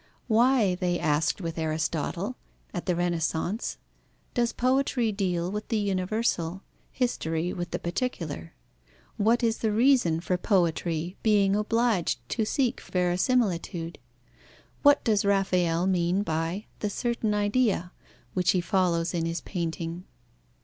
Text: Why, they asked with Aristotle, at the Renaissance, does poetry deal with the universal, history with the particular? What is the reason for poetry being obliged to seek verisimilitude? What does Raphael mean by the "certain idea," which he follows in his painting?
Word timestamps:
Why, 0.27 0.73
they 0.73 0.97
asked 0.99 1.41
with 1.41 1.59
Aristotle, 1.59 2.35
at 2.73 2.87
the 2.87 2.95
Renaissance, 2.95 3.77
does 4.33 4.51
poetry 4.51 5.11
deal 5.11 5.51
with 5.51 5.67
the 5.67 5.77
universal, 5.77 6.63
history 6.91 7.53
with 7.53 7.69
the 7.69 7.77
particular? 7.77 8.55
What 9.17 9.43
is 9.43 9.59
the 9.59 9.71
reason 9.71 10.19
for 10.19 10.37
poetry 10.39 11.17
being 11.21 11.55
obliged 11.55 12.17
to 12.29 12.45
seek 12.45 12.81
verisimilitude? 12.81 13.99
What 14.81 15.03
does 15.03 15.23
Raphael 15.23 15.85
mean 15.85 16.23
by 16.23 16.65
the 16.79 16.89
"certain 16.89 17.35
idea," 17.35 17.91
which 18.33 18.53
he 18.53 18.59
follows 18.59 19.13
in 19.13 19.27
his 19.27 19.41
painting? 19.41 20.05